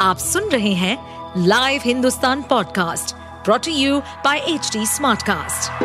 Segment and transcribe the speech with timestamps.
[0.00, 0.96] आप सुन रहे हैं
[1.46, 5.82] live Hindustan podcast brought to you by H smartcast.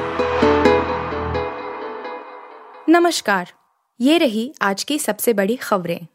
[2.89, 3.51] नमस्कार,
[4.01, 6.07] ये रही आज की सबसे बड़ी खबरें।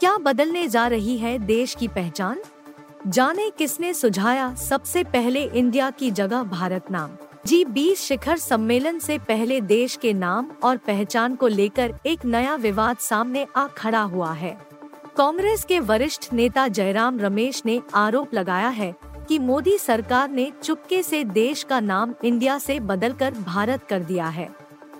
[0.00, 2.42] क्या बदलने जा रही है देश की पहचान?
[3.06, 7.10] जाने किसने सुझाया सबसे पहले इंडिया की जगह भारत नाम?
[7.46, 12.54] जी, बीस शिखर सम्मेलन से पहले देश के नाम और पहचान को लेकर एक नया
[12.54, 14.58] विवाद सामने आ खड़ा हुआ है।
[15.16, 18.94] कांग्रेस के वरिष्ठ नेता जयराम रमेश ने आरोप लगाया है
[19.28, 24.26] कि मोदी सरकार ने चुपके से देश का नाम इंडिया से बदलकर भारत कर दिया
[24.26, 24.48] है।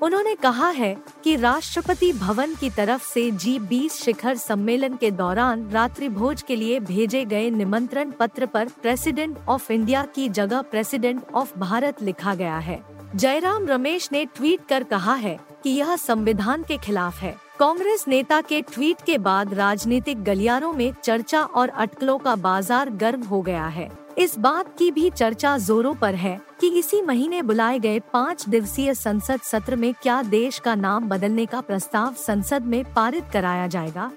[0.02, 5.68] उन्होंने कहा है कि राष्ट्रपति भवन की तरफ़ से जी बीस शिखर सम्मेलन के दौरान
[5.70, 11.22] रात्रि भोज के लिए भेजे गए निमंत्रण पत्र पर प्रेसिडेंट ऑफ़ इंडिया की जगह प्रेसिडेंट
[11.34, 12.80] ऑफ़ भारत लिखा गया है।
[13.16, 18.40] जयराम रमेश ने ट्वीट कर कहा है कि यह संविधान के खिलाफ है। कांग्रेस नेता
[18.40, 23.66] के ट्वीट के बाद राजनीतिक गलियारों में चर्चा और अटकलों का बाज़ार गर्म हो गया
[23.66, 28.48] है। इस बात की भी चर्चा जोरों पर है कि इसी महीने बुलाए गए पाँच
[28.48, 33.66] दिवसीय संसद सत्र में क्या देश का नाम बदलने का प्रस्ताव संसद में पारित कराया
[33.66, 34.10] जाएगा?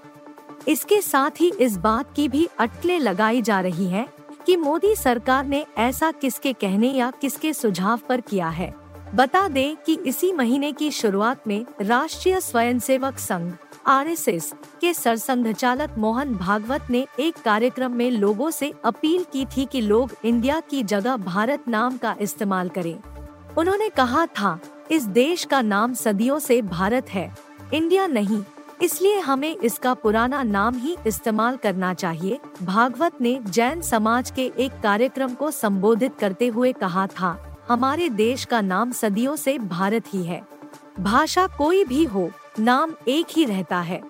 [0.68, 4.08] इसके साथ ही इस बात की भी अटकलें लगाई जा रही है
[4.46, 8.74] कि मोदी सरकार ने ऐसा किसके कहने या किसके सुझाव पर किया है।
[9.16, 13.52] बता दें कि इसी महीने की शुरुआत में राष्ट्रीय स्वयंसेवक संघ
[13.90, 14.52] आरएसएस
[14.82, 20.12] के सरसंघचालक मोहन भागवत ने एक कार्यक्रम में लोगों से अपील की थी कि लोग
[20.26, 22.98] इंडिया की जगह भारत नाम का इस्तेमाल करें।
[23.58, 24.60] उन्होंने कहा था,
[24.92, 27.34] इस देश का नाम सदियों से भारत है,
[27.74, 28.44] इंडिया नहीं,
[28.82, 34.80] इसलिए हमें इसका पुराना नाम ही इस्तेमाल करना चाहिए। भागवत ने जैन समाज के एक
[34.84, 40.24] कार्यक्रम को संबोधित करते हुए कहा था, हमारे देश का नाम सदियों से भारत ही
[40.24, 40.42] है।
[41.00, 44.02] भाषा कोई भी हो नाम एक ही रहता है।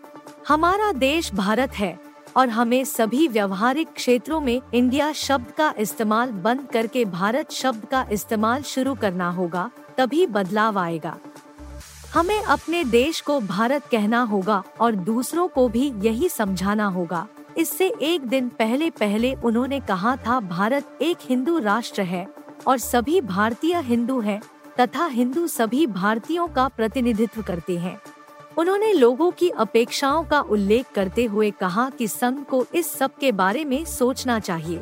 [0.47, 2.00] हमारा देश भारत है
[2.38, 8.05] और हमें सभी व्यवहारिक क्षेत्रों में इंडिया शब्द का इस्तेमाल बंद करके भारत शब्द का
[8.11, 11.17] इस्तेमाल शुरू करना होगा, तभी बदलाव आएगा।
[12.14, 17.27] हमें अपने देश को भारत कहना होगा और दूसरों को भी यही समझाना होगा।
[17.58, 22.27] इससे एक दिन पहले पहले उन्होंने कहा था, भारत एक हिंदू राष्ट्र है
[22.67, 24.42] और सभी भारतीय हिंदू हैं
[24.80, 27.99] तथा हिंदू सभी भारतीयों का प्रतिनिधित्व करते हैं।
[28.58, 33.32] उन्होंने लोगों की अपेक्षाओं का उल्लेख करते हुए कहा कि संघ को इस सब के
[33.32, 34.82] बारे में सोचना चाहिए।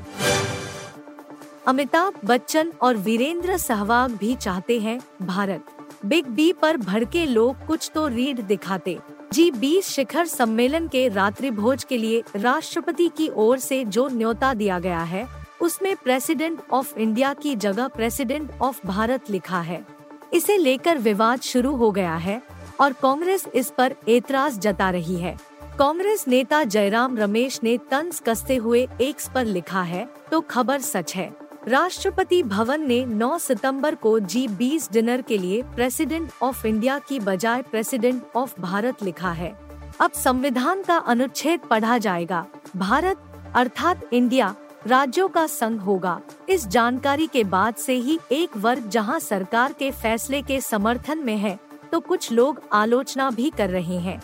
[1.67, 5.65] अमिताभ बच्चन और वीरेंद्र सहवाग भी चाहते हैं भारत।
[6.05, 8.97] बिग बी पर भड़के लोग कुछ तो रीड दिखाते।
[9.33, 14.53] जी बीस शिखर सम्मेलन के रात्रि भोज के लिए राष्ट्रपति की ओर से जो न्योता
[14.53, 15.27] दिया गया है,
[15.61, 19.85] उसमें प्रेसिडेंट ऑफ़ इंडिया की जगह प्रेसिडेंट ऑफ़ भारत लिखा है।
[20.33, 22.41] इसे लेकर विवाद शुरू हो गया है।
[22.79, 25.37] और कांग्रेस इस पर एतराज़ जता रही है।
[25.79, 31.15] कांग्रेस नेता जयराम रमेश ने तंज कसते हुए एक्स पर लिखा है तो खबर सच
[31.15, 31.29] है।
[31.67, 37.19] राष्ट्रपति भवन ने 9 सितंबर को जी बीस डिनर के लिए प्रेसिडेंट ऑफ़ इंडिया की
[37.19, 39.55] बजाय प्रेसिडेंट ऑफ़ भारत लिखा है।
[39.99, 42.45] अब संविधान का अनुच्छेद पढ़ा जाएगा।
[42.75, 43.17] भारत,
[43.55, 44.55] अर्थात इंडिया,
[44.87, 49.91] राज्यों का संघ होगा। इस जानकारी के बाद से ही एक वर्ग जहाँ सरकार के
[49.91, 51.57] फैसले के समर्थन में है
[51.91, 54.21] तो कुछ लोग आलोचना भी कर रहे हैं।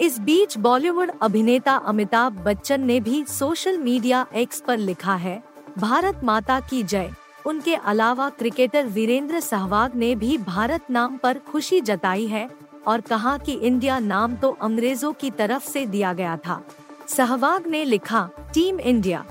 [0.00, 5.42] इस बीच बॉलीवुड अभिनेता अमिताभ बच्चन ने भी सोशल मीडिया एक्स पर लिखा है,
[5.78, 7.10] भारत माता की जय।
[7.46, 12.48] उनके अलावा क्रिकेटर वीरेंद्र सहवाग ने भी भारत नाम पर खुशी जताई है
[12.86, 16.62] और कहा कि इंडिया नाम तो अंग्रेज़ों की तरफ़ से दिया गया था।
[17.08, 19.24] सहवाग ने लिखा, टीम इंडिया,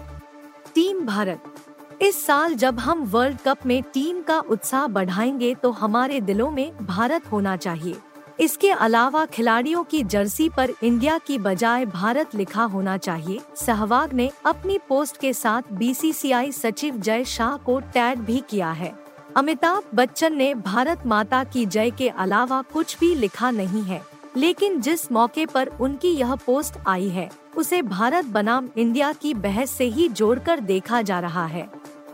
[0.76, 1.54] टीम भारत।
[2.02, 6.72] इस साल जब हम वर्ल्ड कप में टीम का उत्साह बढ़ाएँगे तो हमारे दिलों में
[6.78, 7.96] भारत होना चाहिए।
[8.40, 14.30] इसके अलावा खिलाड़ियों की जर्सी पर इंडिया की बजाय भारत लिखा होना चाहिए। सहवाग ने
[14.46, 18.94] अपनी पोस्ट के साथ बीसीसीआई सचिव जय शाह को टैग भी किया है।
[19.36, 24.02] अमिताभ बच्चन ने भारत माता की जय के अलावा कुछ भी लिखा नहीं है,
[24.38, 29.72] लेकिन जिस मौके पर उनकी यह पोस्ट आई है, उसे भारत बनाम इंडिया की बहस
[29.72, 31.68] से ही जोड़कर देखा जा रहा है।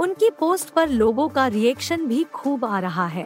[0.03, 3.25] उनकी पोस्ट पर लोगों का रिएक्शन भी खूब आ रहा है।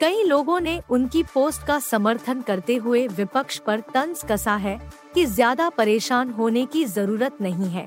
[0.00, 4.78] कई लोगों ने उनकी पोस्ट का समर्थन करते हुए विपक्ष पर तंज कसा है
[5.14, 7.86] कि ज़्यादा परेशान होने की ज़रूरत नहीं है।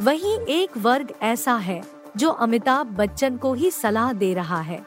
[0.00, 1.80] वहीं एक वर्ग ऐसा है
[2.16, 4.80] जो अमिताभ बच्चन को ही सलाह दे रहा है।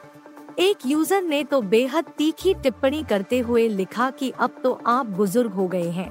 [0.58, 5.52] एक यूज़र ने तो बेहद तीखी टिप्पणी करते हुए लिखा कि अब तो आप बुज़ुर्ग
[5.52, 6.10] हो गए हैं।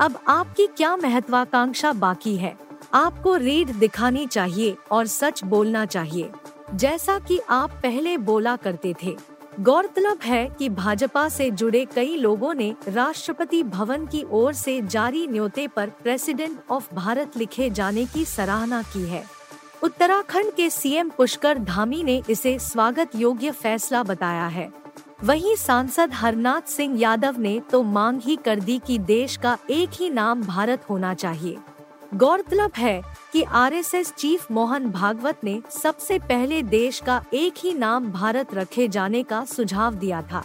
[0.00, 2.56] अब आपकी क्या महत्वाकांक्षा बाकी है?
[2.94, 6.30] आपको रीड दिखानी चाहिए और सच बोलना चाहिए।
[6.74, 9.16] जैसा कि आप पहले बोला करते थे।
[9.60, 15.26] गौरतलब है कि भाजपा से जुड़े कई लोगों ने राष्ट्रपति भवन की ओर से जारी
[15.26, 19.24] न्योते पर प्रेसिडेंट ऑफ़ भारत लिखे जाने की सराहना की है।
[19.82, 24.72] उत्तराखंड के सीएम पुष्कर धामी ने इसे स्वागत योग्य फैसला बताया है।
[25.24, 29.90] वहीं सांसद हरनाथ सिंह यादव ने तो मांग ही कर दी कि देश का एक
[29.92, 31.56] ही नाम भारत होना चाहिए।
[32.12, 33.00] गौरतलब है
[33.32, 38.86] कि आरएसएस चीफ मोहन भागवत ने सबसे पहले देश का एक ही नाम भारत रखे
[38.88, 40.42] जाने का सुझाव दिया था।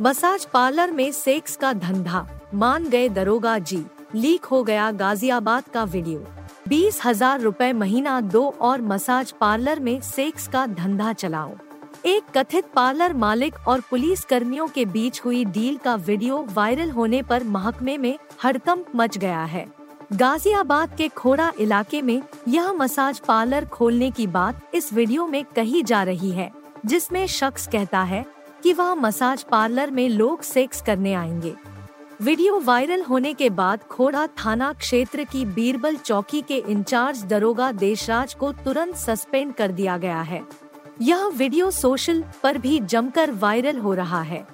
[0.00, 3.84] मसाज पार्लर में सेक्स का धंधा, मान गए दरोगा जी,
[4.14, 6.26] लीक हो गया गाजियाबाद का वीडियो।
[6.68, 11.54] बीस हज़ार रूपए महीना दो और मसाज पार्लर में सेक्स का धंधा चलाओ।
[12.06, 17.22] एक कथित पार्लर मालिक और पुलिस कर्मियों के बीच हुई डील का वीडियो वायरल होने
[17.22, 19.66] पर महकमे में हड़कंप मच गया है।
[20.12, 25.82] गाजियाबाद के खोड़ा इलाके में यह मसाज पार्लर खोलने की बात इस वीडियो में कही
[25.82, 26.50] जा रही है,
[26.86, 28.24] जिसमें शख्स कहता है
[28.62, 31.54] कि वह मसाज पार्लर में लोग सेक्स करने आएँगे।
[32.22, 38.34] वीडियो वायरल होने के बाद खोड़ा थाना क्षेत्र की बीरबल चौकी के इंचार्ज दरोगा देशराज
[38.34, 40.42] को तुरंत सस्पेंड कर दिया गया है।
[41.02, 44.46] यह वीडियो सोशल पर भी जमकर वायरल हो रहा है।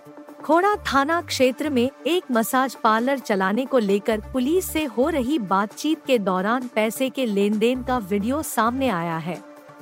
[0.45, 6.05] खोड़ा थाना क्षेत्र में एक मसाज पार्लर चलाने को लेकर पुलिस से हो रही बातचीत
[6.07, 9.39] के दौरान पैसे के लेन देन का वीडियो सामने आया है।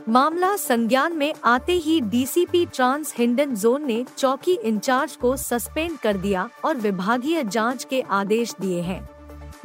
[0.08, 6.16] मामला संज्ञान में आते ही डीसीपी ट्रांस हिंडन जोन ने चौकी इंचार्ज को सस्पेंड कर
[6.16, 9.08] दिया और विभागीय जाँच के आदेश दिए हैं।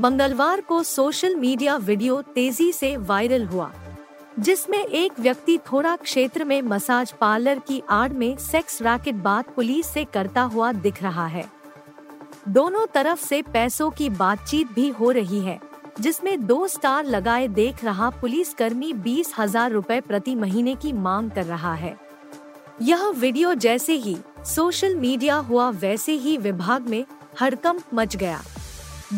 [0.02, 3.72] मंगलवार को सोशल मीडिया वीडियो तेज़ी से वायरल हुआ।
[4.40, 9.88] जिसमें एक व्यक्ति थोड़ा क्षेत्र में मसाज पार्लर की आड़ में सेक्स रैकेट बात पुलिस
[9.88, 11.46] से करता हुआ दिख रहा है।
[12.48, 15.60] दोनों तरफ़ से पैसों की बातचीत भी हो रही है,
[16.00, 21.30] जिसमें दो स्टार लगाए देख रहा पुलिस कर्मी बीस हज़ार रूपए प्रति महीने की मांग
[21.32, 21.96] कर रहा है।
[22.82, 27.06] यह वीडियो जैसे ही सोशल मीडिया हुआ, वैसे ही विभाग में
[27.42, 28.42] हड़कंप मच गया।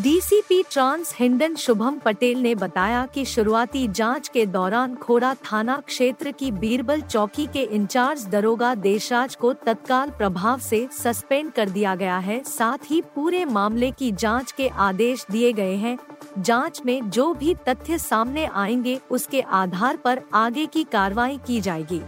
[0.02, 6.30] डीसीपी ट्रांस हिंडन शुभम पटेल ने बताया कि शुरुआती जाँच के दौरान खोड़ा थाना क्षेत्र
[6.30, 12.18] की बीरबल चौकी के इंचार्ज दरोगा देशराज को तत्काल प्रभाव से सस्पेंड कर दिया गया
[12.18, 15.96] है। साथ ही पूरे मामले की जाँच के आदेश दिए गए हैं।
[16.38, 22.02] जाँच में जो भी तथ्य सामने आएँगे, उसके आधार पर आगे की कार्रवाई की जाएगी।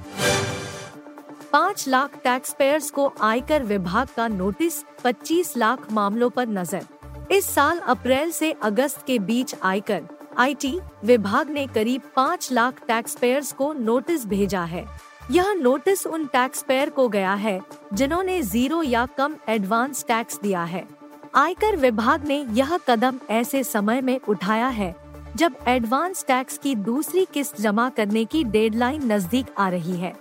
[1.52, 6.86] पाँच लाख टैक्स पेयर्स को आयकर विभाग का नोटिस 25 लाख मामलों पर नज़र।
[7.32, 10.02] इस साल अप्रैल से अगस्त के बीच आयकर
[10.38, 14.84] आईटी विभाग ने करीब पाँच लाख टैक्स पेयर्स को नोटिस भेजा है।
[15.30, 17.60] यह नोटिस उन टैक्स पेयर को गया है,
[17.92, 20.86] जिन्होंने ज़ीरो या कम एडवांस टैक्स दिया है।
[21.34, 24.94] आयकर विभाग ने यह कदम ऐसे समय में उठाया है,
[25.36, 30.14] जब एडवांस टैक्स की दूसरी किस्त जमा करने की डेडलाइन नज़दीक आ रही है।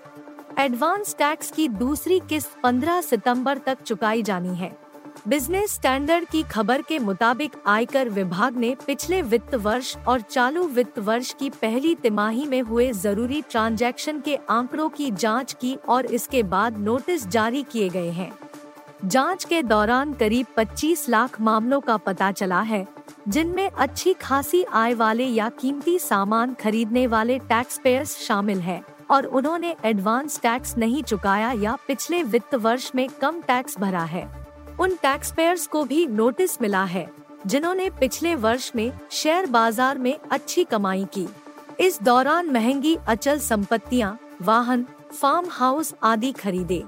[0.60, 4.87] एडवांस टैक्स की दूसरी किस्त 15 सितंबर तक चुकाई जानी है।
[5.26, 11.00] बिज़नेस स्टैंडर्ड की खबर के मुताबिक आयकर विभाग ने पिछले वित्त वर्ष और चालू वित्त
[11.00, 16.44] वर्ष की पहली तिमाही में हुए ज़रूरी ट्रांजैक्शन के आंकड़ों की जाँच की और इसके
[16.44, 18.32] बाद नोटिस जारी किए गए हैं।
[19.06, 22.86] जाँच के दौरान करीब 25 लाख मामलों का पता चला है,
[23.28, 29.26] जिनमें अच्छी खासी आय वाले या कीमती सामान खरीदने वाले टैक्स पेयर्स शामिल हैं और
[29.26, 34.47] उन्होंने एडवांस टैक्स नहीं चुकाया या पिछले वित्त वर्ष में कम टैक्स भरा है।
[34.80, 37.08] उन टैक्स पेयर्स को भी नोटिस मिला है
[37.46, 41.28] जिन्होंने पिछले वर्ष में शेयर बाज़ार में अच्छी कमाई की।
[41.80, 46.84] इस दौरान महँगी अचल संपत्तियाँ, वाहन फार्म हाउस आदि खरीदे।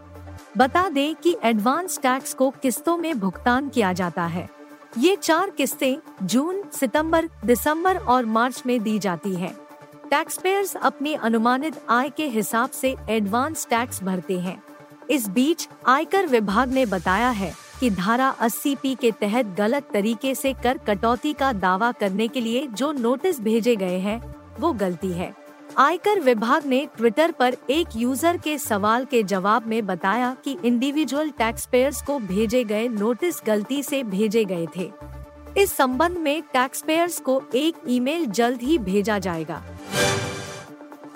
[0.57, 4.47] बता दें कि एडवांस टैक्स को किस्तों में भुगतान किया जाता है।
[4.97, 9.53] ये चार किस्तें जून सितंबर, दिसंबर और मार्च में दी जाती है।
[10.09, 14.61] टैक्स पेयर्स अपनी अनुमानित आय के हिसाब से एडवांस टैक्स भरते हैं।
[15.09, 20.33] इस बीच आयकर विभाग ने बताया है कि धारा 80 पी के तहत गलत तरीके
[20.35, 24.21] से कर कटौती का दावा करने के लिए जो नोटिस भेजे गए हैं,
[24.59, 25.33] वो गलती है।
[25.77, 31.29] आयकर विभाग ने ट्विटर पर एक यूज़र के सवाल के जवाब में बताया कि इंडिविजुअल
[31.29, 34.91] टैक्स पेयर्स को भेजे गए नोटिस गलती से भेजे गए थे।
[35.57, 39.63] इस संबंध में टैक्स पेयर्स को एक ईमेल जल्द ही भेजा जाएगा।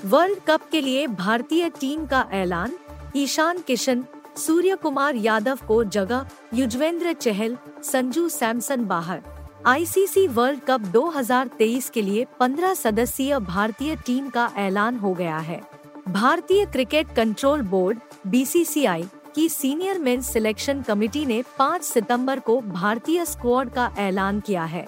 [0.06, 2.72] वर्ल्ड कप के लिए भारतीय टीम का ऐलान,
[3.16, 4.04] ईशान किशन
[4.38, 9.22] सूर्य कुमार यादव को जगह, युजवेंद्र चहल, संजू सैमसन बाहर।
[9.66, 15.62] आईसीसी वर्ल्ड कप 2023 के लिए 15 सदस्यीय भारतीय टीम का ऐलान हो गया है।
[16.10, 23.26] भारतीय क्रिकेट कंट्रोल बोर्ड, बीसीसीआई, की सीनियर मेंस सिलेक्शन कमेटी ने 5 सितंबर को भारतीय
[23.26, 24.86] स्क्वाड का ऐलान किया है।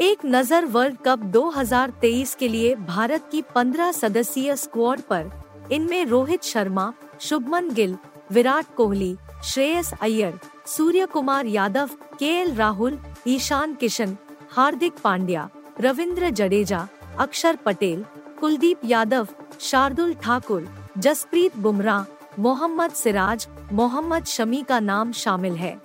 [0.00, 5.30] एक नज़र वर्ल्ड कप 2023 के लिए भारत की 15 सदस्यीय स्क्वाड पर,
[5.72, 7.96] इनमें रोहित शर्मा, शुभमन गिल
[8.32, 14.16] विराट कोहली, श्रेयस अय्यर सूर्य कुमार यादव, के राहुल, ईशान किशन,
[14.50, 15.48] हार्दिक पांड्या,
[15.80, 18.04] रविंद्र जडेजा, अक्षर पटेल,
[18.40, 19.28] कुलदीप यादव,
[19.60, 20.68] शार्दुल ठाकुर,
[20.98, 22.04] जसप्रीत बुमराह
[22.38, 25.76] मोहम्मद सिराज, मोहम्मद शमी का नाम शामिल है।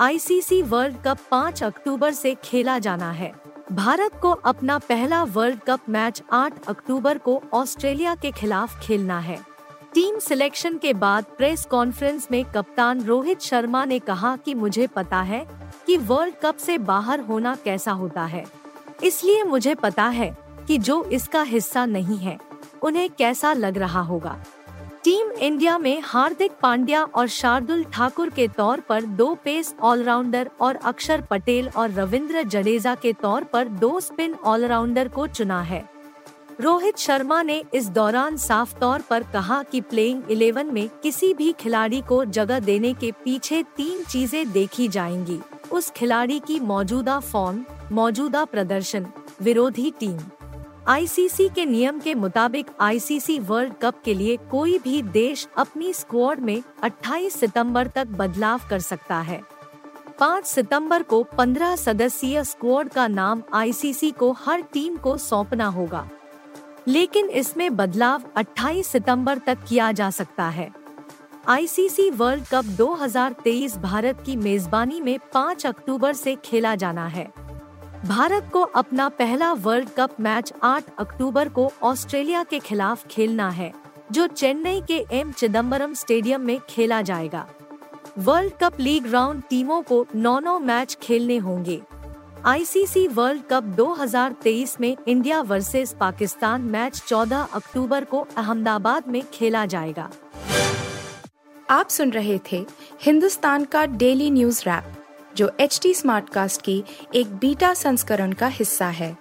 [0.00, 3.32] आईसीसी वर्ल्ड कप 5 अक्टूबर से खेला जाना है।
[3.72, 9.51] भारत को अपना पहला वर्ल्ड कप मैच 8 अक्टूबर को ऑस्ट्रेलिया के खिलाफ खेलना है।
[9.94, 15.20] टीम सिलेक्शन के बाद प्रेस कॉन्फ्रेंस में कप्तान रोहित शर्मा ने कहा कि मुझे पता
[15.22, 15.44] है
[15.86, 18.44] कि वर्ल्ड कप से बाहर होना कैसा होता है।
[19.04, 20.30] इसलिए मुझे पता है
[20.68, 22.38] कि जो इसका हिस्सा नहीं है,
[22.82, 24.36] उन्हें कैसा लग रहा होगा।
[25.04, 30.76] टीम इंडिया में हार्दिक पांड्या और शार्दुल ठाकुर के तौर पर दो पेस ऑलराउंडर और
[30.76, 35.91] अक्षर पटेल और रविंद्र जडेजा के तौर पर दो स्पिन ऑलराउंडर को चुना है।
[36.60, 41.52] रोहित शर्मा ने इस दौरान साफ़ तौर पर कहा कि प्लेइंग इलेवन में किसी भी
[41.52, 45.40] खिलाड़ी को जगह देने के पीछे तीन चीज़ें देखी जाएँगी।
[45.72, 49.06] उस खिलाड़ी की मौजूदा फॉर्म मौजूदा प्रदर्शन,
[49.42, 50.18] विरोधी टीम
[50.88, 56.40] आईसीसी के नियम के मुताबिक आईसीसी वर्ल्ड कप के लिए कोई भी देश अपनी स्क्वाड
[56.40, 59.42] में 28 सितंबर तक बदलाव कर सकता है।
[60.20, 66.08] 5 सितंबर को 15 सदस्यीय स्क्वाड का नाम आईसीसी को हर टीम को सौंपना होगा।
[66.88, 70.70] लेकिन इसमें बदलाव 28 सितंबर तक किया जा सकता है।
[71.48, 77.32] आईसीसी वर्ल्ड कप 2023 भारत की मेजबानी में 5 अक्टूबर से खेला जाना है।
[78.06, 83.72] भारत को अपना पहला वर्ल्ड कप मैच 8 अक्टूबर को ऑस्ट्रेलिया के खिलाफ खेलना है,
[84.12, 87.46] जो चेन्नई के एम चिदम्बरम स्टेडियम में खेला जाएगा।
[88.18, 91.80] वर्ल्ड कप लीग राउंड टीमों को नौ नौ मैच खेलने होंगे।
[92.46, 99.66] आईसीसी वर्ल्ड कप 2023 में इंडिया वर्सेस पाकिस्तान मैच 14 अक्टूबर को अहमदाबाद में खेला
[99.66, 100.10] जाएगा।
[101.70, 102.66] आप सुन रहे थे
[103.02, 104.84] हिंदुस्तान का डेली न्यूज़ रैप,
[105.36, 106.84] जो एच टी स्मार्ट कास्ट की
[107.14, 109.18] एक बीटा संस्करण का हिस्सा है।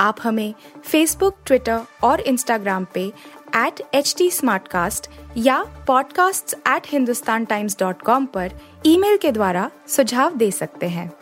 [0.00, 3.12] आप हमें फेसबुक ट्विटर और इंस्टाग्राम पे
[3.56, 4.30] एट एच टी
[5.36, 8.52] या podcasts@hindustantimes.com पर
[8.86, 11.21] ईमेल के द्वारा सुझाव दे सकते हैं।